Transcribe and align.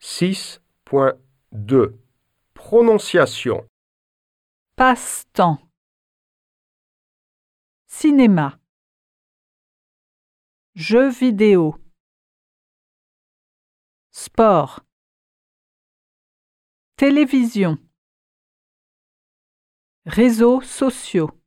6.2 0.00 1.98
Prononciation 2.54 3.68
Passe-temps. 4.76 5.58
Cinéma. 7.86 8.60
Jeux 10.74 11.10
vidéo. 11.10 11.74
Sport. 14.10 14.80
Télévision. 16.96 17.78
Réseaux 20.06 20.60
sociaux. 20.60 21.37